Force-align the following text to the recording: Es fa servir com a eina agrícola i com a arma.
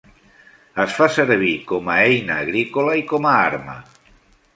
Es 0.83 0.95
fa 0.99 1.07
servir 1.15 1.51
com 1.71 1.91
a 1.95 1.97
eina 2.05 2.39
agrícola 2.45 2.95
i 3.01 3.05
com 3.13 3.29
a 3.33 3.35
arma. 3.43 3.77